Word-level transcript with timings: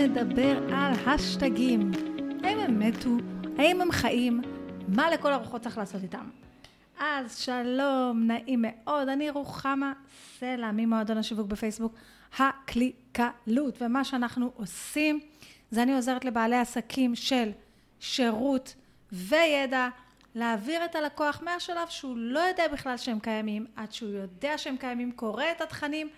נדבר 0.00 0.58
על 0.74 0.92
השטגים. 1.06 1.90
האם 2.44 2.58
הם 2.58 2.78
מתו? 2.78 3.10
האם 3.58 3.80
הם 3.80 3.92
חיים? 3.92 4.42
מה 4.88 5.10
לכל 5.10 5.32
הרוחות 5.32 5.62
צריך 5.62 5.78
לעשות 5.78 6.02
איתם? 6.02 6.28
אז 7.00 7.38
שלום, 7.38 8.22
נעים 8.26 8.64
מאוד, 8.66 9.08
אני 9.08 9.30
רוחמה 9.30 9.92
סלע 10.38 10.70
ממועדון 10.72 11.18
השיווק 11.18 11.46
בפייסבוק, 11.46 11.94
הקליקלות, 12.38 13.82
ומה 13.82 14.04
שאנחנו 14.04 14.50
עושים 14.56 15.20
זה 15.70 15.82
אני 15.82 15.94
עוזרת 15.94 16.24
לבעלי 16.24 16.56
עסקים 16.56 17.14
של 17.14 17.50
שירות 18.00 18.74
וידע 19.12 19.88
להעביר 20.34 20.84
את 20.84 20.94
הלקוח 20.94 21.42
מהשלב 21.44 21.88
שהוא 21.88 22.16
לא 22.16 22.40
יודע 22.40 22.68
בכלל 22.72 22.96
שהם 22.96 23.18
קיימים, 23.18 23.66
עד 23.76 23.92
שהוא 23.92 24.10
יודע 24.10 24.58
שהם 24.58 24.76
קיימים, 24.76 25.12
קורא 25.12 25.44
את 25.56 25.60
התכנים 25.60 26.08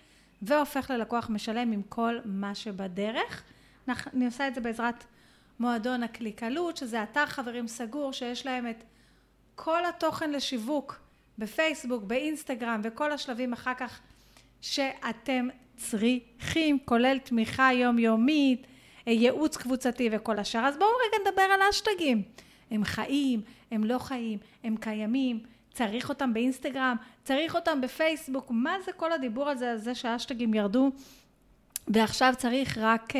והופך 0.41 0.91
ללקוח 0.91 1.29
משלם 1.29 1.71
עם 1.71 1.81
כל 1.89 2.19
מה 2.25 2.55
שבדרך. 2.55 3.43
אני 3.89 4.25
עושה 4.25 4.47
את 4.47 4.55
זה 4.55 4.61
בעזרת 4.61 5.03
מועדון 5.59 6.03
הקליקלות, 6.03 6.77
שזה 6.77 7.03
אתר 7.03 7.25
חברים 7.25 7.67
סגור 7.67 8.13
שיש 8.13 8.45
להם 8.45 8.69
את 8.69 8.83
כל 9.55 9.85
התוכן 9.85 10.31
לשיווק 10.31 10.99
בפייסבוק, 11.37 12.03
באינסטגרם 12.03 12.81
וכל 12.83 13.11
השלבים 13.11 13.53
אחר 13.53 13.73
כך 13.73 13.99
שאתם 14.61 15.47
צריכים, 15.77 16.79
כולל 16.85 17.17
תמיכה 17.17 17.73
יומיומית, 17.73 18.67
ייעוץ 19.07 19.57
קבוצתי 19.57 20.09
וכל 20.11 20.39
השאר. 20.39 20.65
אז 20.65 20.77
בואו 20.77 20.89
רגע 20.89 21.29
נדבר 21.29 21.41
על 21.41 21.61
אשטגים. 21.69 22.23
הם 22.71 22.83
חיים, 22.83 23.41
הם 23.71 23.83
לא 23.83 23.99
חיים, 23.99 24.39
הם 24.63 24.75
קיימים, 24.77 25.39
צריך 25.73 26.09
אותם 26.09 26.33
באינסטגרם, 26.33 26.95
צריך 27.23 27.55
אותם 27.55 27.81
בפייסבוק, 27.81 28.47
מה 28.49 28.75
זה 28.85 28.91
כל 28.91 29.11
הדיבור 29.11 29.49
הזה, 29.49 29.71
על 29.71 29.77
זה 29.77 29.95
שהאשטגים 29.95 30.53
ירדו 30.53 30.91
ועכשיו 31.87 32.33
צריך 32.37 32.77
רק 32.81 33.11
uh, 33.11 33.15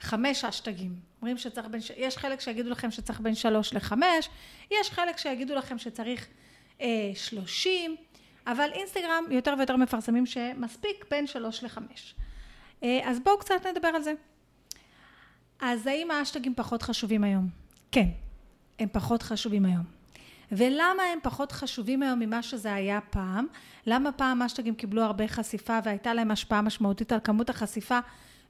חמש 0.00 0.44
אשטגים. 0.44 0.94
אומרים 1.20 1.38
שצריך 1.38 1.66
בין, 1.70 1.80
יש 1.96 2.16
חלק 2.16 2.40
שיגידו 2.40 2.70
לכם 2.70 2.90
שצריך 2.90 3.20
בין 3.20 3.34
שלוש 3.34 3.74
לחמש, 3.74 4.28
יש 4.70 4.90
חלק 4.90 5.18
שיגידו 5.18 5.54
לכם 5.54 5.78
שצריך 5.78 6.26
uh, 6.78 6.82
שלושים, 7.14 7.96
אבל 8.46 8.70
אינסטגרם 8.72 9.24
יותר 9.30 9.54
ויותר 9.58 9.76
מפרסמים 9.76 10.26
שמספיק 10.26 11.04
בין 11.10 11.26
שלוש 11.26 11.64
לחמש. 11.64 12.14
Uh, 12.80 12.84
אז 13.04 13.20
בואו 13.20 13.38
קצת 13.38 13.66
נדבר 13.66 13.88
על 13.88 14.02
זה. 14.02 14.12
אז 15.60 15.86
האם 15.86 16.10
האשטגים 16.10 16.54
פחות 16.54 16.82
חשובים 16.82 17.24
היום? 17.24 17.48
כן, 17.92 18.08
הם 18.78 18.88
פחות 18.92 19.22
חשובים 19.22 19.64
היום. 19.64 19.84
ולמה 20.52 21.02
הם 21.02 21.18
פחות 21.22 21.52
חשובים 21.52 22.02
היום 22.02 22.18
ממה 22.18 22.42
שזה 22.42 22.74
היה 22.74 23.00
פעם? 23.00 23.46
למה 23.86 24.12
פעם 24.12 24.42
אשטגים 24.42 24.74
קיבלו 24.74 25.02
הרבה 25.02 25.28
חשיפה 25.28 25.78
והייתה 25.84 26.14
להם 26.14 26.30
השפעה 26.30 26.62
משמעותית 26.62 27.12
על 27.12 27.18
כמות 27.24 27.50
החשיפה 27.50 27.98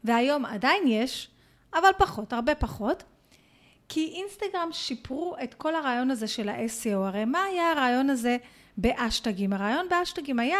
והיום 0.05 0.45
עדיין 0.45 0.83
יש, 0.87 1.29
אבל 1.75 1.91
פחות, 1.99 2.33
הרבה 2.33 2.55
פחות? 2.55 3.03
כי 3.89 4.13
אינסטגרם 4.17 4.69
שיפרו 4.73 5.37
את 5.45 5.55
כל 5.55 5.75
הרעיון 5.75 6.11
הזה 6.11 6.29
של 6.29 6.49
ה-SEO. 6.49 6.97
הרי 6.97 7.25
מה 7.25 7.43
היה 7.43 7.71
הרעיון 7.71 8.11
הזה 8.11 8.37
באשטגים? 8.77 9.53
הרעיון 9.53 9.87
באשטגים 9.91 10.39
היה 10.39 10.59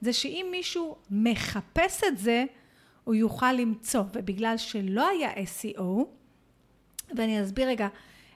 זה 0.00 0.12
שאם 0.12 0.46
מישהו 0.50 0.96
מחפש 1.10 2.04
את 2.04 2.18
זה, 2.18 2.44
הוא 3.04 3.14
יוכל 3.14 3.52
למצוא, 3.52 4.02
ובגלל 4.12 4.56
שלא 4.56 5.08
היה 5.08 5.32
SEO, 5.32 6.04
ואני 7.16 7.42
אסביר 7.42 7.68
רגע, 7.68 7.88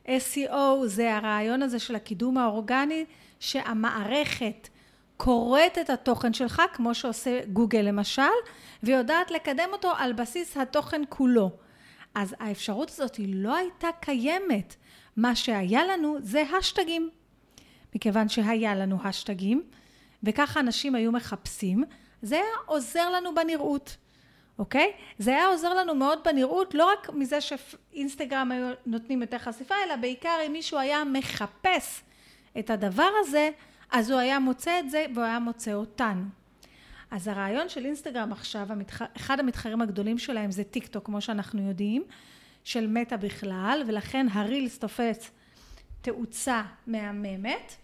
SEO 0.06 0.86
זה 0.86 1.16
הרעיון 1.16 1.62
הזה 1.62 1.78
של 1.78 1.96
הקידום 1.96 2.38
האורגני, 2.38 3.04
שהמערכת 3.40 4.68
קוראת 5.16 5.78
את 5.78 5.90
התוכן 5.90 6.32
שלך, 6.32 6.62
כמו 6.72 6.94
שעושה 6.94 7.40
גוגל 7.52 7.78
למשל, 7.78 8.22
ויודעת 8.82 9.30
לקדם 9.30 9.68
אותו 9.72 9.92
על 9.98 10.12
בסיס 10.12 10.56
התוכן 10.56 11.02
כולו. 11.08 11.50
אז 12.14 12.34
האפשרות 12.40 12.90
הזאת 12.90 13.16
היא 13.16 13.34
לא 13.34 13.56
הייתה 13.56 13.88
קיימת. 14.00 14.76
מה 15.16 15.36
שהיה 15.36 15.84
לנו 15.84 16.16
זה 16.20 16.42
השטגים. 16.58 17.10
מכיוון 17.94 18.28
שהיה 18.28 18.74
לנו 18.74 18.98
השטגים, 19.04 19.62
וככה 20.22 20.60
אנשים 20.60 20.94
היו 20.94 21.12
מחפשים, 21.12 21.84
זה 22.22 22.34
היה 22.34 22.54
עוזר 22.66 23.10
לנו 23.10 23.34
בנראות. 23.34 23.96
אוקיי? 24.58 24.92
זה 25.18 25.30
היה 25.30 25.46
עוזר 25.46 25.74
לנו 25.74 25.94
מאוד 25.94 26.18
בנראות, 26.24 26.74
לא 26.74 26.92
רק 26.92 27.10
מזה 27.10 27.38
שאינסטגרם 27.40 28.52
היו 28.52 28.74
נותנים 28.86 29.22
יותר 29.22 29.38
חשיפה, 29.38 29.74
אלא 29.86 29.96
בעיקר 29.96 30.38
אם 30.46 30.52
מישהו 30.52 30.78
היה 30.78 31.04
מחפש 31.04 32.02
את 32.58 32.70
הדבר 32.70 33.10
הזה, 33.20 33.50
אז 33.90 34.10
הוא 34.10 34.20
היה 34.20 34.38
מוצא 34.38 34.80
את 34.80 34.90
זה 34.90 35.06
והוא 35.14 35.24
היה 35.24 35.38
מוצא 35.38 35.72
אותנו. 35.72 36.41
אז 37.12 37.28
הרעיון 37.28 37.68
של 37.68 37.84
אינסטגרם 37.84 38.32
עכשיו, 38.32 38.68
אחד 39.16 39.40
המתחרים 39.40 39.82
הגדולים 39.82 40.18
שלהם 40.18 40.50
זה 40.50 40.64
טיק 40.64 40.86
טוק, 40.86 41.06
כמו 41.06 41.20
שאנחנו 41.20 41.68
יודעים, 41.68 42.04
של 42.64 42.86
מטא 42.86 43.16
בכלל, 43.16 43.82
ולכן 43.86 44.26
הרילס 44.32 44.78
תופס 44.78 45.30
תאוצה 46.00 46.62
מהממת, 46.86 47.74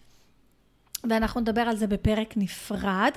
ואנחנו 1.04 1.40
נדבר 1.40 1.60
על 1.60 1.76
זה 1.76 1.86
בפרק 1.86 2.34
נפרד. 2.36 3.12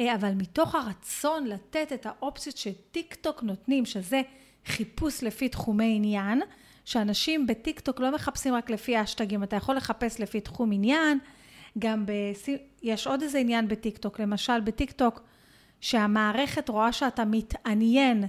אה, 0.00 0.14
אבל 0.14 0.34
מתוך 0.34 0.74
הרצון 0.74 1.46
לתת 1.46 1.92
את 1.92 2.06
האופציות 2.06 2.56
שטיק 2.56 3.14
טוק 3.14 3.42
נותנים, 3.42 3.86
שזה 3.86 4.22
חיפוש 4.66 5.22
לפי 5.22 5.48
תחומי 5.48 5.92
עניין, 5.96 6.42
שאנשים 6.84 7.46
בטיק 7.46 7.80
טוק 7.80 8.00
לא 8.00 8.14
מחפשים 8.14 8.54
רק 8.54 8.70
לפי 8.70 8.96
האשטגים, 8.96 9.42
אתה 9.42 9.56
יכול 9.56 9.76
לחפש 9.76 10.20
לפי 10.20 10.40
תחום 10.40 10.72
עניין, 10.72 11.18
גם 11.78 12.06
ב... 12.06 12.12
יש 12.82 13.06
עוד 13.06 13.22
איזה 13.22 13.38
עניין 13.38 13.68
בטיק 13.68 13.98
טוק, 13.98 14.20
למשל 14.20 14.60
בטיק 14.60 14.92
טוק, 14.92 15.22
שהמערכת 15.80 16.68
רואה 16.68 16.92
שאתה 16.92 17.24
מתעניין 17.24 18.24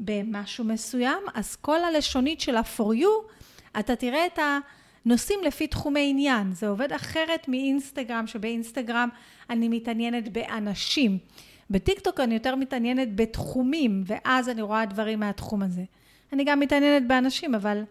במשהו 0.00 0.64
מסוים, 0.64 1.22
אז 1.34 1.56
כל 1.56 1.84
הלשונית 1.84 2.40
של 2.40 2.56
ה-for 2.56 2.94
you, 2.94 3.32
אתה 3.78 3.96
תראה 3.96 4.26
את 4.26 4.38
ה... 4.38 4.58
נושאים 5.04 5.40
לפי 5.44 5.66
תחומי 5.66 6.10
עניין. 6.10 6.52
זה 6.52 6.68
עובד 6.68 6.92
אחרת 6.92 7.48
מאינסטגרם, 7.48 8.26
שבאינסטגרם 8.26 9.08
אני 9.50 9.68
מתעניינת 9.68 10.32
באנשים. 10.32 11.18
בטיקטוק 11.70 12.20
אני 12.20 12.34
יותר 12.34 12.54
מתעניינת 12.54 13.16
בתחומים, 13.16 14.02
ואז 14.06 14.48
אני 14.48 14.62
רואה 14.62 14.86
דברים 14.86 15.20
מהתחום 15.20 15.62
הזה. 15.62 15.84
אני 16.32 16.44
גם 16.44 16.60
מתעניינת 16.60 17.08
באנשים, 17.08 17.54
אבל 17.54 17.82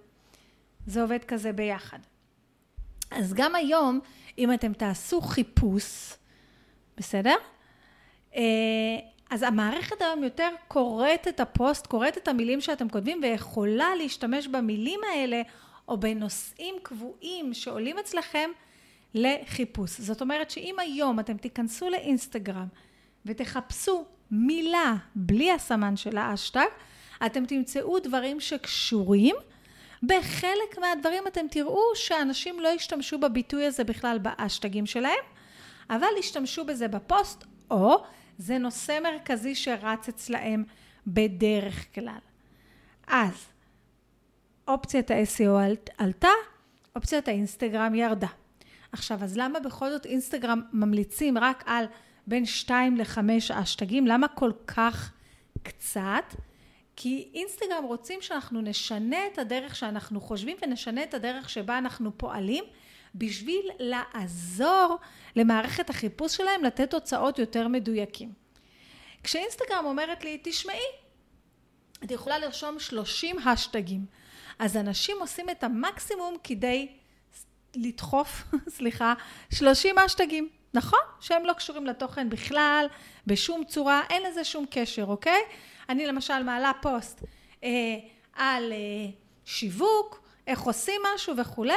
זה 0.86 1.02
עובד 1.02 1.24
כזה 1.24 1.54
ביחד. 1.54 2.00
אז 3.12 3.34
גם 3.34 3.56
היום, 3.56 4.00
אם 4.38 4.54
אתם 4.54 4.74
תעשו 4.74 5.22
חיפוש, 5.22 6.14
בסדר? 6.98 7.36
אה, 8.36 8.42
אז 9.30 9.44
המערכת 9.44 10.02
היום 10.02 10.24
יותר 10.24 10.50
קוראת 10.68 11.28
את 11.28 11.40
הפוסט, 11.40 11.88
קוראת 11.88 12.18
את 12.18 12.28
המילים 12.28 12.62
שאתם 12.62 12.90
כותבים 12.90 13.20
ויכולה 13.22 13.96
להשתמש 13.96 14.48
במילים 14.48 15.00
האלה 15.12 15.42
או 15.88 15.98
בנושאים 15.98 16.76
קבועים 16.84 17.54
שעולים 17.54 18.00
אצלכם 18.00 18.50
לחיפוש. 19.14 20.00
זאת 20.00 20.22
אומרת 20.22 20.52
שאם 20.52 20.76
היום 20.80 21.20
אתם 21.20 21.38
תיכנסו 21.38 21.90
לאינסטגרם 21.90 22.68
ותחפשו 23.26 24.06
מילה 24.32 24.96
בלי 25.16 25.52
הסמן 25.52 25.98
של 25.98 26.18
האשטג, 26.18 26.68
אתם 27.26 27.46
תמצאו 27.46 28.00
דברים 28.00 28.40
שקשורים. 28.40 29.36
בחלק 30.04 30.80
מהדברים 30.80 31.24
אתם 31.28 31.48
תראו 31.52 31.82
שאנשים 31.96 32.60
לא 32.60 32.70
השתמשו 32.70 33.18
בביטוי 33.18 33.66
הזה 33.66 33.84
בכלל 33.84 34.18
באשטגים 34.18 34.86
שלהם, 34.86 35.24
אבל 35.90 36.08
השתמשו 36.20 36.66
בזה 36.66 36.88
בפוסט, 36.88 37.46
או 37.72 38.04
זה 38.38 38.58
נושא 38.58 39.00
מרכזי 39.04 39.56
שרץ 39.56 40.10
אצלהם 40.10 40.64
בדרך 41.08 41.96
כלל. 41.96 42.20
אז 43.08 43.46
אופציית 44.68 45.12
ה-SEO 45.12 45.80
עלתה, 45.98 46.30
אופציית 46.96 47.28
האינסטגרם 47.28 47.96
ירדה. 47.96 48.28
עכשיו, 48.92 49.24
אז 49.24 49.38
למה 49.38 49.60
בכל 49.60 49.90
זאת 49.90 50.06
אינסטגרם 50.06 50.62
ממליצים 50.74 51.38
רק 51.38 51.64
על 51.66 51.86
בין 52.28 52.46
2 52.46 52.98
ל-5 52.98 53.20
אשטגים? 53.54 54.08
למה 54.08 54.28
כל 54.28 54.52
כך 54.68 55.14
קצת? 55.64 56.36
כי 56.96 57.30
אינסטגרם 57.34 57.84
רוצים 57.84 58.22
שאנחנו 58.22 58.62
נשנה 58.62 59.18
את 59.34 59.38
הדרך 59.38 59.76
שאנחנו 59.76 60.22
חושבים 60.22 60.58
ונשנה 60.62 61.04
את 61.04 61.14
הדרך 61.14 61.50
שבה 61.50 61.78
אנחנו 61.78 62.18
פועלים 62.18 62.64
בשביל 63.16 63.70
לעזור 63.80 64.98
למערכת 65.36 65.90
החיפוש 65.90 66.36
שלהם 66.36 66.64
לתת 66.64 66.90
תוצאות 66.90 67.40
יותר 67.40 67.68
מדויקים. 67.68 68.34
כשאינסטגרם 69.24 69.86
אומרת 69.86 70.24
לי, 70.24 70.40
תשמעי, 70.44 70.80
את 72.04 72.12
יכולה 72.12 72.40
לרשום 72.40 72.80
30 72.80 73.40
האשטגים. 73.40 74.06
אז 74.60 74.78
אנשים 74.78 75.18
עושים 75.20 75.50
את 75.50 75.64
המקסימום 75.64 76.36
כדי 76.44 76.88
לדחוף, 77.76 78.44
סליחה, 78.78 79.14
30 79.54 80.00
האשטגים, 80.00 80.50
נכון? 80.74 81.00
שהם 81.20 81.46
לא 81.46 81.54
קשורים 81.54 81.86
לתוכן 81.86 82.30
בכלל, 82.30 82.86
בשום 83.28 83.64
צורה, 83.64 84.02
אין 84.10 84.24
לזה 84.24 84.44
שום 84.44 84.66
קשר, 84.72 85.06
אוקיי? 85.08 85.42
אני 85.90 86.08
למשל 86.08 86.44
מעלה 86.44 86.72
פוסט 86.82 87.24
אה, 87.64 87.70
על 88.34 88.72
אה, 88.72 88.78
שיווק, 89.46 90.22
איך 90.48 90.62
עושים 90.62 91.02
משהו 91.16 91.38
וכולי, 91.38 91.74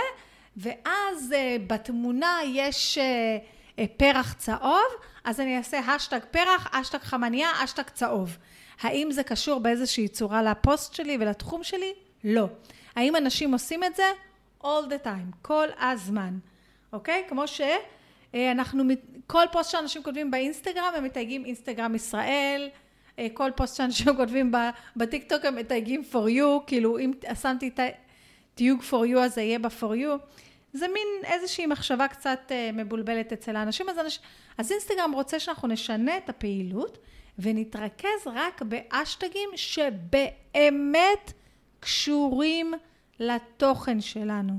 ואז 0.56 1.32
אה, 1.34 1.56
בתמונה 1.66 2.38
יש 2.46 2.99
אה, 2.99 3.38
אה, 3.78 3.84
פרח 3.96 4.32
צהוב, 4.32 4.87
אז 5.25 5.40
אני 5.40 5.56
אעשה 5.56 5.78
האשטג 5.78 6.20
פרח, 6.31 6.69
האשטג 6.72 6.98
חמניה, 6.99 7.50
האשטג 7.50 7.88
צהוב. 7.94 8.37
האם 8.81 9.12
זה 9.12 9.22
קשור 9.22 9.60
באיזושהי 9.60 10.08
צורה 10.08 10.43
לפוסט 10.43 10.94
שלי 10.94 11.16
ולתחום 11.20 11.64
שלי? 11.64 11.93
לא. 12.25 12.49
האם 12.96 13.16
אנשים 13.16 13.52
עושים 13.52 13.84
את 13.84 13.96
זה? 13.96 14.12
all 14.62 14.87
the 14.88 15.04
time, 15.04 15.37
כל 15.43 15.69
הזמן, 15.81 16.38
אוקיי? 16.93 17.25
כמו 17.28 17.44
שאנחנו, 17.48 18.84
כל 19.26 19.44
פוסט 19.52 19.70
שאנשים 19.70 20.02
כותבים 20.02 20.31
באינסטגרם 20.31 20.93
הם 20.96 21.05
מתייגים 21.05 21.44
אינסטגרם 21.44 21.94
ישראל, 21.94 22.69
כל 23.34 23.50
פוסט 23.56 23.76
שאנשים 23.76 24.16
כותבים 24.16 24.52
בטיק 24.96 25.28
טוק 25.28 25.44
הם 25.44 25.56
מתייגים 25.56 26.02
for 26.12 26.28
you, 26.28 26.66
כאילו 26.66 26.98
אם 26.98 27.12
שמתי 27.43 27.70
את 28.54 28.56
התיוג 28.56 28.81
for 28.81 29.14
you 29.14 29.19
אז 29.19 29.34
זה 29.34 29.43
יהיה 29.43 29.58
ב-for 29.58 29.94
you. 29.94 30.37
זה 30.72 30.87
מין 30.88 31.06
איזושהי 31.25 31.66
מחשבה 31.66 32.08
קצת 32.08 32.40
אה, 32.50 32.70
מבולבלת 32.72 33.32
אצל 33.32 33.56
האנשים, 33.56 33.88
אז, 33.88 33.99
אנש... 33.99 34.20
אז 34.58 34.72
אינסטגרם 34.72 35.12
רוצה 35.12 35.40
שאנחנו 35.40 35.69
נשנה 35.69 36.16
את 36.16 36.28
הפעילות 36.28 36.99
ונתרכז 37.38 38.26
רק 38.26 38.62
באשטגים 38.62 39.49
שבאמת 39.56 41.32
קשורים 41.81 42.75
לתוכן 43.20 44.00
שלנו, 44.00 44.55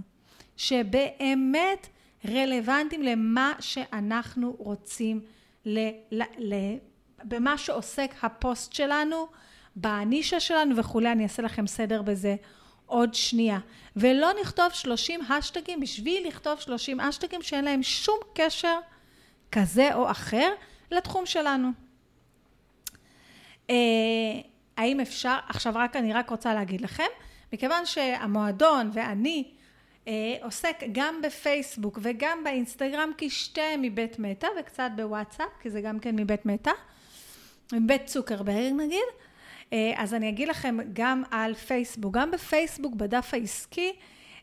שבאמת 0.58 1.88
רלוונטיים 2.28 3.02
למה 3.02 3.54
שאנחנו 3.60 4.56
רוצים, 4.60 5.22
ל, 5.66 5.80
ל, 6.12 6.22
ל, 6.38 6.56
במה 7.24 7.58
שעוסק 7.58 8.12
הפוסט 8.22 8.74
שלנו, 8.74 9.28
בנישה 9.76 10.40
שלנו 10.40 10.78
וכולי, 10.78 11.12
אני 11.12 11.24
אעשה 11.24 11.42
לכם 11.42 11.68
סדר 11.68 12.02
בזה 12.02 12.36
עוד 12.86 13.14
שנייה. 13.14 13.60
ולא 13.96 14.30
נכתוב 14.42 14.72
30 14.72 15.22
השטגים 15.22 15.80
בשביל 15.80 16.28
לכתוב 16.28 16.60
30 16.60 17.00
השטגים 17.00 17.42
שאין 17.42 17.66
להם 17.66 17.84
שום 17.84 18.20
קשר 18.36 18.80
כזה 19.52 19.96
או 19.96 20.12
אחר 20.12 20.54
לתחום 20.92 21.26
שלנו. 21.26 21.70
אה, 23.70 23.76
האם 24.78 25.00
אפשר, 25.00 25.38
עכשיו 25.50 25.74
רק 25.76 25.96
אני 25.96 26.14
רק 26.14 26.30
רוצה 26.30 26.54
להגיד 26.54 26.82
לכם, 26.82 27.04
מכיוון 27.54 27.86
שהמועדון 27.86 28.90
ואני 28.94 29.52
אה, 30.08 30.36
עוסק 30.42 30.84
גם 30.92 31.22
בפייסבוק 31.24 32.00
וגם 32.02 32.44
באינסטגרם 32.44 33.12
כי 33.18 33.30
שתיהם 33.30 33.82
מבית 33.82 34.20
מטא 34.20 34.48
וקצת 34.60 34.90
בוואטסאפ 34.96 35.50
כי 35.62 35.70
זה 35.70 35.82
גם 35.82 36.00
כן 36.00 36.16
מבית 36.16 36.46
מטא, 36.46 36.72
מבית 37.74 38.06
צוקרברג 38.06 38.74
נגיד, 38.78 39.08
אז 39.96 40.14
אני 40.14 40.30
אגיד 40.30 40.48
לכם 40.48 40.78
גם 40.94 41.24
על 41.32 41.54
פייסבוק, 41.54 42.14
גם 42.14 42.32
בפייסבוק 42.32 42.96
בדף 42.96 43.34
העסקי 43.34 43.94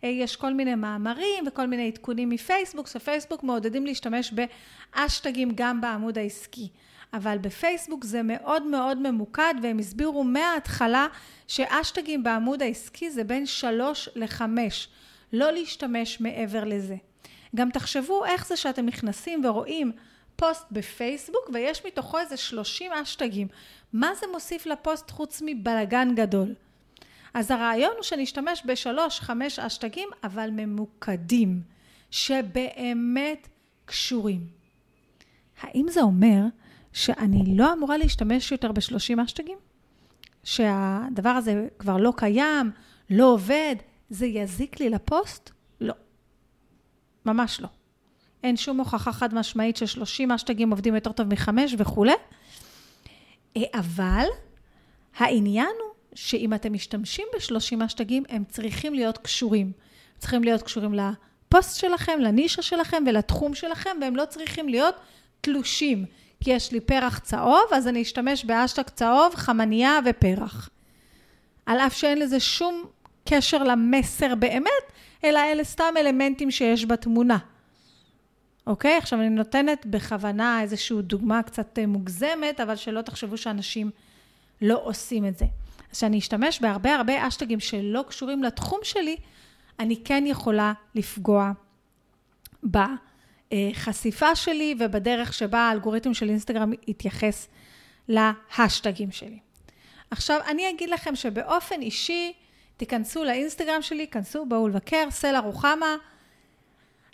אה, 0.05 0.09
יש 0.09 0.37
כל 0.37 0.55
מיני 0.55 0.75
מאמרים 0.75 1.44
וכל 1.47 1.67
מיני 1.67 1.88
עדכונים 1.88 2.29
מפייסבוק, 2.29 2.87
שפייסבוק 2.87 3.43
מעודדים 3.43 3.87
להשתמש 3.87 4.32
באשטגים 4.32 5.53
גם 5.55 5.81
בעמוד 5.81 6.19
העסקי. 6.19 6.69
אבל 7.12 7.38
בפייסבוק 7.38 8.05
זה 8.05 8.23
מאוד 8.23 8.62
מאוד 8.62 8.99
ממוקד 8.99 9.55
והם 9.62 9.79
הסבירו 9.79 10.25
מההתחלה 10.25 11.06
שאשטגים 11.49 12.23
בעמוד 12.23 12.62
העסקי 12.62 13.11
זה 13.11 13.25
בין 13.25 13.47
שלוש 13.47 14.09
לחמש, 14.17 14.88
לא 15.32 15.50
להשתמש 15.50 16.21
מעבר 16.21 16.65
לזה. 16.65 16.97
גם 17.56 17.71
תחשבו 17.71 18.25
איך 18.25 18.47
זה 18.47 18.56
שאתם 18.56 18.87
נכנסים 18.87 19.44
ורואים 19.44 19.93
פוסט 20.40 20.66
בפייסבוק 20.70 21.50
ויש 21.52 21.87
מתוכו 21.87 22.19
איזה 22.19 22.37
שלושים 22.37 22.92
אשטגים. 22.92 23.48
מה 23.92 24.14
זה 24.20 24.26
מוסיף 24.32 24.66
לפוסט 24.66 25.10
חוץ 25.10 25.42
מבלגן 25.46 26.14
גדול? 26.14 26.54
אז 27.34 27.50
הרעיון 27.50 27.92
הוא 27.96 28.02
שנשתמש 28.02 28.62
בשלוש, 28.66 29.20
חמש 29.20 29.58
אשטגים, 29.58 30.08
אבל 30.25 30.50
ממוקדים, 30.52 31.62
שבאמת 32.10 33.48
קשורים. 33.84 34.46
האם 35.60 35.87
זה 35.88 36.00
אומר 36.00 36.43
שאני 36.93 37.56
לא 37.56 37.72
אמורה 37.72 37.96
להשתמש 37.96 38.52
יותר 38.52 38.72
בשלושים 38.72 39.20
אשטגים? 39.20 39.58
שהדבר 40.44 41.31
הזה 41.31 41.69
כבר 41.78 41.96
לא 41.96 42.12
קיים, 42.16 42.70
לא 43.10 43.32
עובד, 43.32 43.76
זה 44.10 44.26
יזיק 44.26 44.81
לי 44.81 44.90
לפוסט? 44.90 45.50
לא. 45.81 45.94
ממש 47.26 47.60
לא. 47.60 47.69
אין 48.44 48.56
שום 48.56 48.78
הוכחה 48.78 49.12
חד 49.12 49.34
משמעית 49.34 49.76
ששלושים 49.76 50.32
אשטגים 50.32 50.70
עובדים 50.70 50.94
יותר 50.94 51.12
טוב 51.12 51.28
מחמש 51.28 51.75
וכולי. 51.78 52.12
אה, 53.56 53.62
אבל 53.75 54.26
העניין 55.16 55.66
הוא 55.81 55.94
שאם 56.14 56.54
אתם 56.54 56.72
משתמשים 56.72 57.26
בשלושים 57.37 57.82
אשטגים, 57.82 58.22
הם 58.28 58.44
צריכים 58.48 58.94
להיות 58.94 59.19
קשורים. 59.19 59.72
צריכים 60.19 60.44
להיות 60.44 60.62
קשורים 60.62 60.94
לפוסט 60.94 61.81
שלכם, 61.81 62.20
לנישה 62.20 62.62
שלכם 62.62 63.02
ולתחום 63.06 63.54
שלכם, 63.54 63.90
והם 64.00 64.16
לא 64.16 64.25
צריכים 64.25 64.69
להיות 64.69 64.94
תלושים. 65.40 66.04
כי 66.44 66.50
יש 66.50 66.72
לי 66.72 66.81
פרח 66.81 67.19
צהוב, 67.19 67.64
אז 67.72 67.88
אני 67.88 68.02
אשתמש 68.02 68.44
באשטג 68.44 68.82
צהוב, 68.82 69.34
חמניה 69.34 69.98
ופרח. 70.04 70.69
על 71.66 71.78
אף 71.78 71.96
שאין 71.96 72.19
לזה 72.19 72.40
שום 72.40 72.84
קשר 73.28 73.62
למסר 73.62 74.34
באמת, 74.34 74.84
אלא 75.25 75.38
אלה 75.38 75.64
סתם 75.64 75.94
אלמנטים 75.96 76.50
שיש 76.50 76.86
בתמונה. 76.86 77.38
אוקיי? 78.66 78.96
עכשיו 78.96 79.20
אני 79.20 79.28
נותנת 79.28 79.86
בכוונה 79.86 80.62
איזושהי 80.62 81.02
דוגמה 81.02 81.42
קצת 81.42 81.78
אה, 81.78 81.86
מוגזמת, 81.86 82.60
אבל 82.60 82.76
שלא 82.76 83.02
תחשבו 83.02 83.36
שאנשים 83.36 83.90
לא 84.62 84.80
עושים 84.84 85.26
את 85.26 85.38
זה. 85.38 85.44
אז 85.90 85.98
כשאני 85.98 86.18
אשתמש 86.18 86.60
בהרבה 86.60 86.94
הרבה 86.94 87.28
אשטגים 87.28 87.60
שלא 87.60 88.04
קשורים 88.08 88.42
לתחום 88.42 88.80
שלי, 88.82 89.16
אני 89.78 89.96
כן 90.04 90.24
יכולה 90.26 90.72
לפגוע 90.94 91.52
בחשיפה 92.64 94.36
שלי 94.36 94.74
ובדרך 94.78 95.32
שבה 95.32 95.58
האלגוריתם 95.58 96.14
של 96.14 96.28
אינסטגרם 96.28 96.72
יתייחס 96.86 97.48
להשטגים 98.08 99.12
שלי. 99.12 99.38
עכשיו, 100.10 100.40
אני 100.48 100.70
אגיד 100.70 100.90
לכם 100.90 101.16
שבאופן 101.16 101.82
אישי, 101.82 102.32
תיכנסו 102.76 103.24
לאינסטגרם 103.24 103.82
שלי, 103.82 104.06
כנסו, 104.06 104.46
בואו 104.46 104.68
לבקר, 104.68 105.04
סלע 105.10 105.38
רוחמה, 105.38 105.96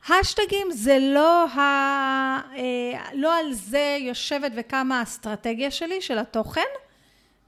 השטגים 0.08 0.66
זה 0.70 0.98
לא, 1.00 1.46
ה... 1.48 1.60
אה, 2.56 3.10
לא 3.14 3.38
על 3.38 3.52
זה 3.52 3.96
יושבת 4.00 4.52
וקמה 4.56 4.98
האסטרטגיה 4.98 5.70
שלי, 5.70 6.00
של 6.00 6.18
התוכן, 6.18 6.60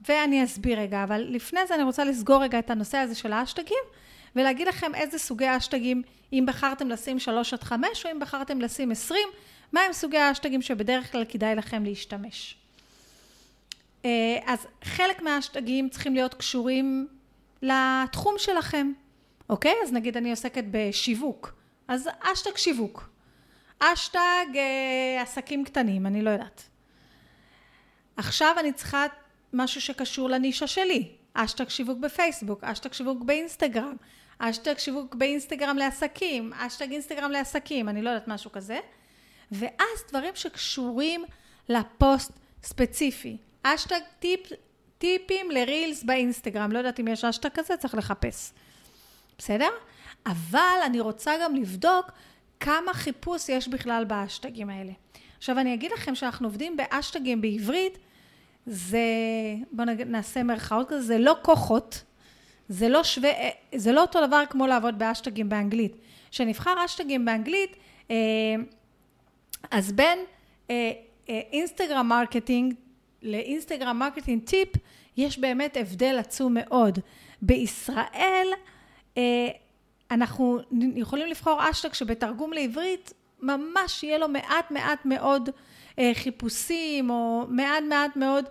ואני 0.09 0.45
אסביר 0.45 0.81
רגע, 0.81 1.05
אבל 1.05 1.27
לפני 1.29 1.61
זה 1.67 1.75
אני 1.75 1.83
רוצה 1.83 2.05
לסגור 2.05 2.43
רגע 2.43 2.59
את 2.59 2.71
הנושא 2.71 2.99
הזה 2.99 3.15
של 3.15 3.33
האשטגים, 3.33 3.85
ולהגיד 4.37 4.69
לכם 4.69 4.95
איזה 4.95 5.19
סוגי 5.19 5.57
אשטגים, 5.57 6.03
אם 6.33 6.45
בחרתם 6.47 6.89
לשים 6.89 7.19
3 7.19 7.55
עד 7.55 7.63
5, 7.63 8.07
או 8.07 8.11
אם 8.11 8.19
בחרתם 8.19 8.61
לשים 8.61 8.91
20, 8.91 9.29
מהם 9.73 9.93
סוגי 9.93 10.19
האשטגים 10.19 10.63
שבדרך 10.63 11.13
כלל 11.13 11.25
כדאי 11.29 11.55
לכם 11.55 11.85
להשתמש. 11.85 12.57
אה, 14.05 14.39
אז 14.47 14.67
חלק 14.85 15.23
מהאשטגים 15.23 15.89
צריכים 15.89 16.15
להיות 16.15 16.35
קשורים 16.35 17.07
לתחום 17.63 18.35
שלכם, 18.39 18.93
אוקיי? 19.51 19.75
אז 19.83 19.93
נגיד 19.93 20.17
אני 20.17 20.31
עוסקת 20.31 20.65
בשיווק. 20.71 21.58
אז 21.89 22.09
אשטג 22.21 22.57
שיווק. 22.57 23.11
אשטג 23.79 24.47
אה, 24.55 25.23
עסקים 25.23 25.65
קטנים, 25.65 26.07
אני 26.07 26.23
לא 26.23 26.31
יודעת. 26.31 26.69
עכשיו 28.17 28.57
אני 28.61 28.73
צריכה 28.73 29.07
משהו 29.53 29.81
שקשור 29.81 30.31
לנישה 30.31 30.67
שלי. 30.67 31.13
אשטג 31.35 31.69
שיווק 31.69 31.99
בפייסבוק, 31.99 32.65
אשטג 32.65 32.93
שיווק 32.93 33.23
באינסטגרם, 33.23 33.97
אשטג 34.39 34.79
שיווק 34.79 35.15
באינסטגרם 35.15 35.77
לעסקים, 35.77 36.53
אשטג 36.53 36.93
אינסטגרם 36.93 37.31
לעסקים, 37.31 37.89
אני 37.89 38.03
לא 38.03 38.11
יודעת 38.11 38.29
משהו 38.29 38.53
כזה. 38.53 38.79
ואז 39.53 40.05
דברים 40.09 40.35
שקשורים 40.35 41.25
לפוסט 41.69 42.33
ספציפי. 42.63 43.37
אשטג 43.63 44.01
טיפ, 44.19 44.41
טיפים 44.99 45.51
לרילס 45.51 46.03
באינסטגרם, 46.03 46.73
לא 46.73 46.79
יודעת 46.79 47.01
אם 47.01 47.09
יש 47.09 47.25
אשטג 47.25 47.49
כזה, 47.55 47.77
צריך 47.77 47.95
לחפש. 47.95 48.53
בסדר? 49.39 49.69
אבל 50.27 50.79
אני 50.87 51.01
רוצה 51.01 51.33
גם 51.43 51.55
לבדוק 51.55 52.11
כמה 52.61 52.95
חיפוש 52.95 53.49
יש 53.49 53.69
בכלל 53.69 54.05
באשטגים 54.05 54.71
האלה. 54.71 54.93
עכשיו 55.39 55.59
אני 55.59 55.75
אגיד 55.75 55.93
לכם 55.93 56.15
שאנחנו 56.15 56.47
עובדים 56.47 56.77
באשטגים 56.77 57.41
בעברית, 57.41 57.99
זה, 58.67 58.99
בואו 59.73 59.89
נעשה 60.07 60.43
מרכאות 60.43 60.89
כזה, 60.89 61.01
זה 61.01 61.19
לא 61.19 61.37
כוחות, 61.43 62.05
זה 62.69 62.89
לא 62.89 63.05
שווה, 63.05 63.31
זה 63.75 63.93
לא 63.93 64.01
אותו 64.01 64.27
דבר 64.27 64.43
כמו 64.51 64.67
לעבוד 64.67 64.99
באשטגים 64.99 65.49
באנגלית. 65.49 65.97
כשנבחר 66.31 66.85
אשטגים 66.85 67.25
באנגלית, 67.25 67.77
אה, 68.11 68.17
אז 69.71 69.93
בין 69.93 70.19
Instagram 71.29 71.97
אה, 71.97 72.03
marketing 72.03 72.75
ל 73.23 73.30
Instagram 73.30 73.99
marketing 73.99 74.43
tip, 74.45 74.69
יש 75.17 75.39
באמת 75.39 75.77
הבדל 75.77 76.17
עצום 76.19 76.55
מאוד. 76.55 76.99
בישראל, 77.43 78.07
אה, 78.15 78.43
אנחנו 80.11 80.59
יכולים 80.97 81.27
לבחור 81.27 81.71
אשטג 81.71 81.93
שבתרגום 81.93 82.53
לעברית 82.53 83.13
ממש 83.43 84.03
יהיה 84.03 84.19
לו 84.19 84.29
מעט 84.29 84.71
מעט 84.71 85.05
מאוד 85.05 85.51
אה, 85.99 86.11
חיפושים 86.15 87.11
או 87.11 87.47
מעט 87.49 87.83
מעט 87.89 88.17
מאוד 88.17 88.45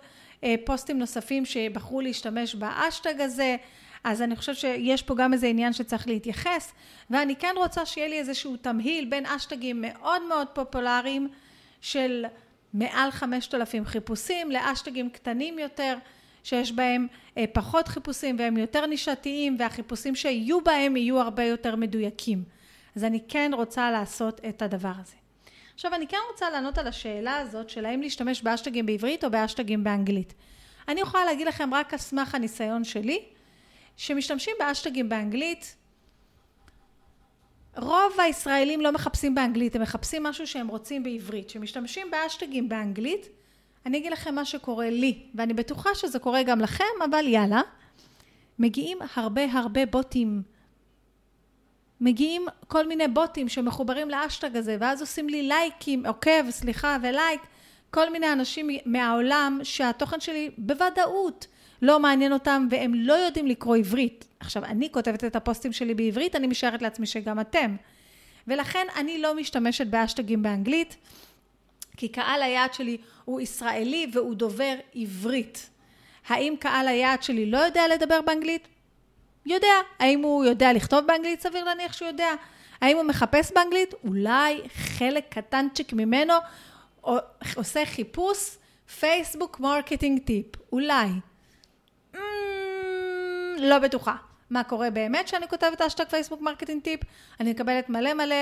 אה, 0.44 0.54
פוסטים 0.64 0.98
נוספים 0.98 1.44
שבחרו 1.44 2.00
להשתמש 2.00 2.54
באשטג 2.54 3.20
הזה. 3.20 3.56
אז 4.04 4.22
אני 4.22 4.36
חושבת 4.36 4.56
שיש 4.56 5.02
פה 5.02 5.14
גם 5.14 5.32
איזה 5.32 5.46
עניין 5.46 5.72
שצריך 5.72 6.08
להתייחס. 6.08 6.72
ואני 7.10 7.36
כן 7.36 7.54
רוצה 7.56 7.86
שיהיה 7.86 8.08
לי 8.08 8.18
איזשהו 8.18 8.56
תמהיל 8.56 9.04
בין 9.04 9.26
אשטגים 9.26 9.80
מאוד 9.80 10.22
מאוד 10.28 10.46
פופולריים 10.52 11.28
של 11.80 12.24
מעל 12.74 13.10
חמשת 13.10 13.54
אלפים 13.54 13.84
חיפושים 13.84 14.50
לאשטגים 14.50 15.10
קטנים 15.10 15.58
יותר 15.58 15.96
שיש 16.44 16.72
בהם 16.72 17.06
אה, 17.36 17.44
פחות 17.52 17.88
חיפושים 17.88 18.36
והם 18.38 18.56
יותר 18.56 18.86
נישתיים 18.86 19.56
והחיפושים 19.58 20.14
שיהיו 20.14 20.60
בהם 20.60 20.96
יהיו 20.96 21.20
הרבה 21.20 21.44
יותר 21.44 21.76
מדויקים. 21.76 22.44
אז 22.96 23.04
אני 23.04 23.20
כן 23.28 23.50
רוצה 23.54 23.90
לעשות 23.90 24.40
את 24.48 24.62
הדבר 24.62 24.92
הזה. 25.00 25.16
עכשיו 25.74 25.94
אני 25.94 26.06
כן 26.06 26.16
רוצה 26.32 26.50
לענות 26.50 26.78
על 26.78 26.86
השאלה 26.86 27.38
הזאת 27.38 27.70
של 27.70 27.86
האם 27.86 28.00
להשתמש 28.00 28.42
באשטגים 28.42 28.86
בעברית 28.86 29.24
או 29.24 29.30
באשטגים 29.30 29.84
באנגלית. 29.84 30.34
אני 30.88 31.00
יכולה 31.00 31.24
להגיד 31.24 31.46
לכם 31.46 31.74
רק 31.74 31.92
על 31.92 31.98
סמך 31.98 32.34
הניסיון 32.34 32.84
שלי, 32.84 33.24
שמשתמשים 33.96 34.54
באשטגים 34.58 35.08
באנגלית, 35.08 35.76
רוב 37.76 38.20
הישראלים 38.20 38.80
לא 38.80 38.92
מחפשים 38.92 39.34
באנגלית, 39.34 39.76
הם 39.76 39.82
מחפשים 39.82 40.22
משהו 40.22 40.46
שהם 40.46 40.68
רוצים 40.68 41.02
בעברית. 41.02 41.48
כשמשתמשים 41.48 42.10
באשטגים 42.10 42.68
באנגלית, 42.68 43.28
אני 43.88 43.98
אגיד 43.98 44.12
לכם 44.12 44.34
מה 44.34 44.44
שקורה 44.44 44.90
לי, 44.90 45.18
ואני 45.34 45.54
בטוחה 45.54 45.90
שזה 45.94 46.18
קורה 46.18 46.42
גם 46.42 46.60
לכם, 46.60 46.84
אבל 47.10 47.26
יאללה. 47.26 47.60
מגיעים 48.58 48.98
הרבה 49.16 49.42
הרבה 49.52 49.86
בוטים. 49.86 50.42
מגיעים 52.00 52.46
כל 52.66 52.88
מיני 52.88 53.08
בוטים 53.08 53.48
שמחוברים 53.48 54.10
לאשטג 54.10 54.56
הזה, 54.56 54.76
ואז 54.80 55.00
עושים 55.00 55.28
לי 55.28 55.42
לייקים, 55.42 56.06
עוקב, 56.06 56.50
סליחה, 56.50 56.96
ולייק, 57.02 57.40
כל 57.90 58.12
מיני 58.12 58.32
אנשים 58.32 58.68
מהעולם 58.86 59.60
שהתוכן 59.62 60.20
שלי 60.20 60.50
בוודאות 60.58 61.46
לא 61.82 62.00
מעניין 62.00 62.32
אותם 62.32 62.66
והם 62.70 62.94
לא 62.94 63.12
יודעים 63.12 63.46
לקרוא 63.46 63.76
עברית. 63.76 64.24
עכשיו, 64.40 64.64
אני 64.64 64.92
כותבת 64.92 65.24
את 65.24 65.36
הפוסטים 65.36 65.72
שלי 65.72 65.94
בעברית, 65.94 66.36
אני 66.36 66.46
משערת 66.46 66.82
לעצמי 66.82 67.06
שגם 67.06 67.40
אתם. 67.40 67.76
ולכן 68.48 68.86
אני 68.96 69.18
לא 69.18 69.34
משתמשת 69.34 69.86
באשטגים 69.86 70.42
באנגלית, 70.42 70.96
כי 71.98 72.08
קהל 72.08 72.42
היעד 72.42 72.74
שלי 72.74 72.96
הוא 73.24 73.40
ישראלי 73.40 74.06
והוא 74.12 74.34
דובר 74.34 74.74
עברית. 74.94 75.70
האם 76.28 76.54
קהל 76.60 76.88
היעד 76.88 77.22
שלי 77.22 77.50
לא 77.50 77.58
יודע 77.58 77.82
לדבר 77.88 78.20
באנגלית? 78.20 78.68
יודע. 79.46 79.74
האם 79.98 80.22
הוא 80.22 80.44
יודע 80.44 80.72
לכתוב 80.72 81.06
באנגלית? 81.06 81.40
סביר 81.40 81.64
להניח 81.64 81.92
שהוא 81.92 82.08
יודע. 82.08 82.30
האם 82.80 82.96
הוא 82.96 83.04
מחפש 83.04 83.52
באנגלית? 83.52 83.94
אולי 84.04 84.60
חלק 84.74 85.24
קטנצ'יק 85.28 85.92
ממנו 85.92 86.34
עושה 87.56 87.86
חיפוש 87.86 88.56
Facebook 89.00 89.60
marketing 89.60 90.20
tip. 90.22 90.46
אולי. 90.72 91.08
Mm, 92.14 92.18
לא 93.58 93.78
בטוחה. 93.78 94.16
מה 94.50 94.64
קורה 94.64 94.90
באמת 94.90 95.24
כשאני 95.24 95.48
כותבת 95.48 95.80
אשטג 95.80 96.04
Facebook 96.04 96.40
marketing 96.40 96.82
tip? 96.82 97.00
אני 97.40 97.50
מקבלת 97.50 97.88
מלא 97.88 98.14
מלא 98.14 98.34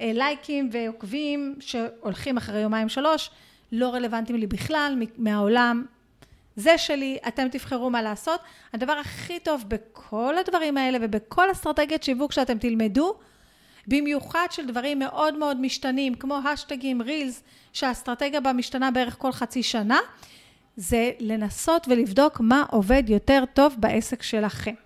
אה, 0.00 0.10
לייקים 0.14 0.68
ועוקבים 0.72 1.56
שהולכים 1.60 2.36
אחרי 2.36 2.60
יומיים 2.60 2.88
שלוש, 2.88 3.30
לא 3.72 3.88
רלוונטיים 3.88 4.38
לי 4.38 4.46
בכלל, 4.46 5.02
מהעולם. 5.18 5.84
זה 6.56 6.78
שלי, 6.78 7.18
אתם 7.28 7.48
תבחרו 7.48 7.90
מה 7.90 8.02
לעשות. 8.02 8.40
הדבר 8.72 8.92
הכי 8.92 9.38
טוב 9.40 9.64
בכל 9.68 10.38
הדברים 10.38 10.76
האלה 10.76 10.98
ובכל 11.00 11.52
אסטרטגיית 11.52 12.02
שיווק 12.02 12.32
שאתם 12.32 12.58
תלמדו, 12.58 13.14
במיוחד 13.86 14.46
של 14.50 14.66
דברים 14.66 14.98
מאוד 14.98 15.34
מאוד 15.34 15.60
משתנים, 15.60 16.14
כמו 16.14 16.38
השטגים, 16.44 17.02
רילס, 17.02 17.42
שהאסטרטגיה 17.72 18.40
בה 18.40 18.52
משתנה 18.52 18.90
בערך 18.90 19.16
כל 19.18 19.32
חצי 19.32 19.62
שנה, 19.62 19.98
זה 20.76 21.10
לנסות 21.20 21.86
ולבדוק 21.88 22.40
מה 22.40 22.64
עובד 22.70 23.02
יותר 23.08 23.44
טוב 23.54 23.74
בעסק 23.78 24.22
שלכם. 24.22 24.85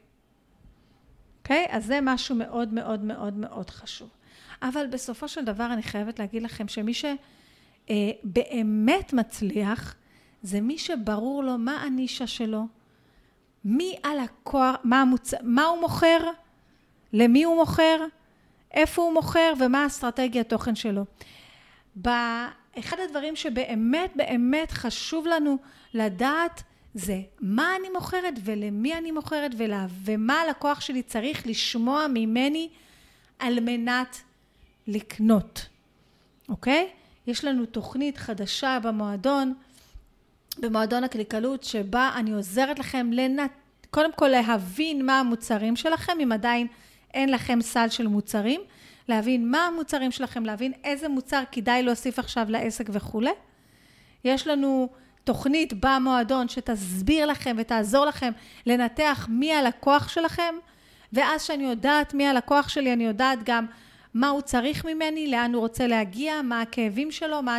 אוקיי? 1.50 1.66
אז 1.70 1.86
זה 1.86 1.98
משהו 2.02 2.34
מאוד 2.34 2.72
מאוד 2.72 3.04
מאוד 3.04 3.34
מאוד 3.34 3.70
חשוב. 3.70 4.08
אבל 4.62 4.86
בסופו 4.86 5.28
של 5.28 5.44
דבר 5.44 5.72
אני 5.72 5.82
חייבת 5.82 6.18
להגיד 6.18 6.42
לכם 6.42 6.68
שמי 6.68 6.92
שבאמת 6.94 7.12
מצליח, 9.12 9.94
זה 10.42 10.60
מי 10.60 10.78
שברור 10.78 11.44
לו 11.44 11.58
מה 11.58 11.82
הנישה 11.82 12.26
שלו, 12.26 12.66
מי 13.64 13.96
הלקוח, 14.04 14.76
מה, 14.84 15.00
המוצ... 15.00 15.34
מה 15.42 15.64
הוא 15.64 15.80
מוכר, 15.80 16.18
למי 17.12 17.44
הוא 17.44 17.56
מוכר, 17.56 18.04
איפה 18.74 19.02
הוא 19.02 19.12
מוכר 19.12 19.52
ומה 19.60 19.82
האסטרטגיה 19.82 20.40
התוכן 20.40 20.74
שלו. 20.74 21.04
אחד 22.78 22.96
הדברים 23.04 23.36
שבאמת 23.36 24.12
באמת 24.16 24.70
חשוב 24.70 25.26
לנו 25.26 25.56
לדעת 25.94 26.62
זה 26.94 27.20
מה 27.40 27.76
אני 27.80 27.88
מוכרת 27.94 28.34
ולמי 28.44 28.94
אני 28.94 29.10
מוכרת 29.10 29.50
ולה, 29.56 29.86
ומה 30.04 30.40
הלקוח 30.40 30.80
שלי 30.80 31.02
צריך 31.02 31.46
לשמוע 31.46 32.06
ממני 32.08 32.68
על 33.38 33.60
מנת 33.60 34.16
לקנות, 34.86 35.66
אוקיי? 36.48 36.88
יש 37.26 37.44
לנו 37.44 37.66
תוכנית 37.66 38.18
חדשה 38.18 38.78
במועדון, 38.82 39.54
במועדון 40.58 41.04
הקליקלות, 41.04 41.64
שבה 41.64 42.10
אני 42.16 42.32
עוזרת 42.32 42.78
לכם 42.78 43.10
לנת... 43.12 43.50
קודם 43.90 44.12
כל 44.12 44.28
להבין 44.28 45.06
מה 45.06 45.20
המוצרים 45.20 45.76
שלכם, 45.76 46.12
אם 46.22 46.32
עדיין 46.32 46.66
אין 47.14 47.32
לכם 47.32 47.58
סל 47.62 47.88
של 47.88 48.06
מוצרים, 48.06 48.60
להבין 49.08 49.50
מה 49.50 49.66
המוצרים 49.66 50.10
שלכם, 50.10 50.44
להבין 50.44 50.72
איזה 50.84 51.08
מוצר 51.08 51.42
כדאי 51.52 51.82
להוסיף 51.82 52.18
עכשיו 52.18 52.46
לעסק 52.48 52.90
וכולי. 52.92 53.30
יש 54.24 54.46
לנו 54.46 54.88
תוכנית 55.24 55.72
במועדון 55.84 56.48
שתסביר 56.48 57.26
לכם 57.26 57.56
ותעזור 57.58 58.04
לכם 58.04 58.32
לנתח 58.66 59.26
מי 59.30 59.54
הלקוח 59.54 60.08
שלכם, 60.08 60.54
ואז 61.12 61.42
שאני 61.42 61.64
יודעת 61.64 62.14
מי 62.14 62.28
הלקוח 62.28 62.68
שלי, 62.68 62.92
אני 62.92 63.04
יודעת 63.04 63.38
גם 63.44 63.66
מה 64.14 64.28
הוא 64.28 64.40
צריך 64.40 64.84
ממני, 64.84 65.30
לאן 65.30 65.54
הוא 65.54 65.60
רוצה 65.60 65.86
להגיע, 65.86 66.42
מה 66.42 66.60
הכאבים 66.60 67.10
שלו, 67.10 67.42
מה, 67.42 67.58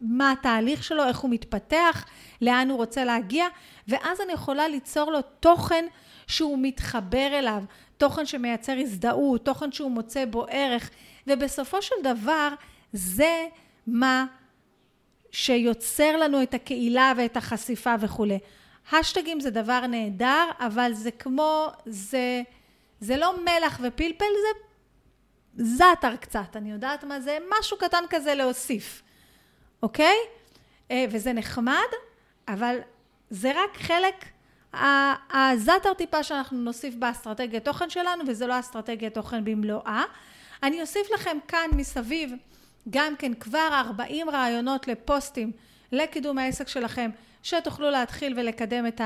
מה 0.00 0.32
התהליך 0.32 0.84
שלו, 0.84 1.04
איך 1.04 1.18
הוא 1.18 1.30
מתפתח, 1.30 2.04
לאן 2.42 2.70
הוא 2.70 2.76
רוצה 2.76 3.04
להגיע, 3.04 3.46
ואז 3.88 4.20
אני 4.20 4.32
יכולה 4.32 4.68
ליצור 4.68 5.12
לו 5.12 5.18
תוכן 5.40 5.84
שהוא 6.26 6.58
מתחבר 6.62 7.28
אליו, 7.32 7.62
תוכן 7.96 8.26
שמייצר 8.26 8.76
הזדהות, 8.78 9.44
תוכן 9.44 9.72
שהוא 9.72 9.90
מוצא 9.90 10.24
בו 10.24 10.46
ערך, 10.48 10.90
ובסופו 11.26 11.82
של 11.82 11.94
דבר 12.02 12.48
זה 12.92 13.46
מה 13.86 14.26
שיוצר 15.34 16.16
לנו 16.16 16.42
את 16.42 16.54
הקהילה 16.54 17.12
ואת 17.16 17.36
החשיפה 17.36 17.94
וכולי. 18.00 18.38
השטגים 18.92 19.40
זה 19.40 19.50
דבר 19.50 19.86
נהדר, 19.86 20.50
אבל 20.58 20.92
זה 20.92 21.10
כמו, 21.10 21.68
זה, 21.86 22.42
זה 23.00 23.16
לא 23.16 23.34
מלח 23.44 23.80
ופלפל, 23.82 24.24
זה 24.24 24.60
זאטר 25.64 26.16
קצת, 26.16 26.56
אני 26.56 26.70
יודעת 26.70 27.04
מה 27.04 27.20
זה, 27.20 27.38
משהו 27.58 27.78
קטן 27.78 28.04
כזה 28.10 28.34
להוסיף, 28.34 29.02
אוקיי? 29.82 30.16
אה, 30.90 31.04
וזה 31.10 31.32
נחמד, 31.32 31.90
אבל 32.48 32.78
זה 33.30 33.52
רק 33.54 33.76
חלק, 33.76 34.24
הזאטר 35.32 35.94
טיפה 35.94 36.22
שאנחנו 36.22 36.58
נוסיף 36.58 36.94
באסטרטגיית 36.94 37.64
תוכן 37.64 37.90
שלנו, 37.90 38.24
וזה 38.26 38.46
לא 38.46 38.60
אסטרטגיית 38.60 39.14
תוכן 39.14 39.44
במלואה. 39.44 40.04
אני 40.62 40.80
אוסיף 40.80 41.10
לכם 41.14 41.38
כאן 41.48 41.70
מסביב 41.76 42.32
גם 42.90 43.16
כן 43.16 43.34
כבר 43.34 43.68
40 43.72 44.30
רעיונות 44.30 44.88
לפוסטים 44.88 45.52
לקידום 45.92 46.38
העסק 46.38 46.68
שלכם, 46.68 47.10
שתוכלו 47.42 47.90
להתחיל 47.90 48.34
ולקדם 48.36 48.86
את 48.86 49.00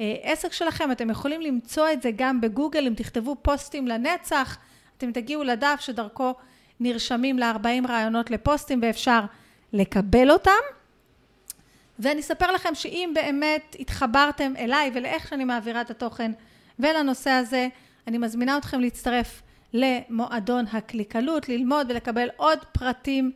העסק 0.00 0.52
שלכם. 0.52 0.92
אתם 0.92 1.10
יכולים 1.10 1.40
למצוא 1.40 1.92
את 1.92 2.02
זה 2.02 2.10
גם 2.16 2.40
בגוגל, 2.40 2.86
אם 2.86 2.94
תכתבו 2.94 3.36
פוסטים 3.42 3.88
לנצח, 3.88 4.58
אתם 4.98 5.12
תגיעו 5.12 5.44
לדף 5.44 5.76
שדרכו 5.80 6.34
נרשמים 6.80 7.38
ל-40 7.38 7.88
רעיונות 7.88 8.30
לפוסטים 8.30 8.78
ואפשר 8.82 9.20
לקבל 9.72 10.30
אותם. 10.30 10.50
ואני 11.98 12.20
אספר 12.20 12.52
לכם 12.52 12.74
שאם 12.74 13.10
באמת 13.14 13.76
התחברתם 13.80 14.52
אליי 14.58 14.90
ולאיך 14.94 15.28
שאני 15.28 15.44
מעבירה 15.44 15.80
את 15.80 15.90
התוכן 15.90 16.32
ולנושא 16.78 17.30
הזה, 17.30 17.68
אני 18.06 18.18
מזמינה 18.18 18.58
אתכם 18.58 18.80
להצטרף 18.80 19.42
למועדון 19.72 20.64
הקליקלות, 20.72 21.48
ללמוד 21.48 21.86
ולקבל 21.90 22.28
עוד 22.36 22.58
פרטים 22.72 23.32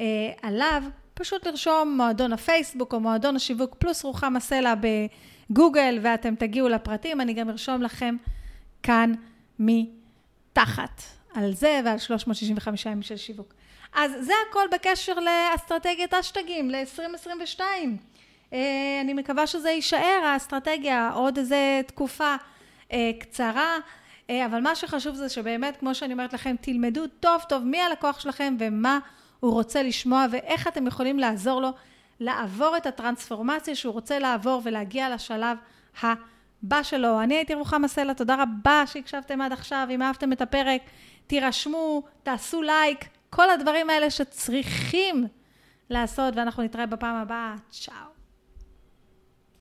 אה, 0.00 0.06
עליו. 0.42 0.82
פשוט 1.14 1.46
לרשום 1.46 1.96
מועדון 1.96 2.32
הפייסבוק 2.32 2.94
או 2.94 3.00
מועדון 3.00 3.36
השיווק 3.36 3.74
פלוס 3.74 4.04
רוחמה 4.04 4.40
סלע 4.40 4.74
בגוגל 5.50 5.98
ואתם 6.02 6.34
תגיעו 6.34 6.68
לפרטים. 6.68 7.20
אני 7.20 7.32
גם 7.32 7.50
ארשום 7.50 7.82
לכם 7.82 8.16
כאן 8.82 9.12
מתחת 9.58 11.02
על 11.34 11.52
זה 11.54 11.80
ועל 11.84 11.98
365 11.98 12.86
ימים 12.86 13.02
של 13.02 13.16
שיווק. 13.16 13.54
אז 13.94 14.12
זה 14.20 14.32
הכל 14.48 14.66
בקשר 14.72 15.12
לאסטרטגיית 15.14 16.14
אשטגים 16.14 16.70
ל-2022. 16.70 17.60
אה, 18.52 18.98
אני 19.00 19.14
מקווה 19.14 19.46
שזה 19.46 19.70
יישאר, 19.70 20.20
האסטרטגיה, 20.24 21.10
עוד 21.14 21.38
איזה 21.38 21.80
תקופה 21.86 22.36
אה, 22.92 23.10
קצרה. 23.20 23.78
אה, 24.30 24.46
אבל 24.46 24.60
מה 24.60 24.74
שחשוב 24.74 25.14
זה 25.14 25.28
שבאמת, 25.28 25.76
כמו 25.76 25.94
שאני 25.94 26.12
אומרת 26.12 26.32
לכם, 26.32 26.56
תלמדו 26.60 27.06
טוב 27.06 27.42
טוב 27.48 27.64
מי 27.64 27.80
הלקוח 27.80 28.20
שלכם 28.20 28.56
ומה 28.58 28.98
הוא 29.40 29.52
רוצה 29.52 29.82
לשמוע 29.82 30.26
ואיך 30.30 30.68
אתם 30.68 30.86
יכולים 30.86 31.18
לעזור 31.18 31.60
לו 31.60 31.70
לעבור 32.20 32.76
את 32.76 32.86
הטרנספורמציה 32.86 33.74
שהוא 33.74 33.92
רוצה 33.92 34.18
לעבור 34.18 34.60
ולהגיע 34.64 35.14
לשלב 35.14 35.58
הבא 36.02 36.82
שלו. 36.82 37.22
אני 37.22 37.34
הייתי 37.34 37.54
רוחמה 37.54 37.88
סלע, 37.88 38.12
תודה 38.12 38.42
רבה 38.42 38.82
שהקשבתם 38.86 39.40
עד 39.40 39.52
עכשיו. 39.52 39.88
אם 39.90 40.02
אהבתם 40.02 40.32
את 40.32 40.42
הפרק, 40.42 40.82
תירשמו, 41.26 42.02
תעשו 42.22 42.62
לייק, 42.62 43.04
כל 43.30 43.50
הדברים 43.50 43.90
האלה 43.90 44.10
שצריכים 44.10 45.26
לעשות, 45.90 46.36
ואנחנו 46.36 46.62
נתראה 46.62 46.86
בפעם 46.86 47.16
הבאה. 47.16 47.54
צ'או. 47.70 48.13